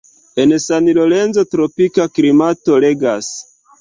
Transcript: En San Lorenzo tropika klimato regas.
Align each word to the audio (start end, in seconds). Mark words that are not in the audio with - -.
En 0.43 0.53
San 0.61 0.87
Lorenzo 0.99 1.43
tropika 1.51 2.07
klimato 2.17 2.81
regas. 2.87 3.29